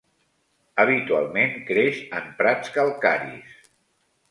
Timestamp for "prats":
2.41-2.75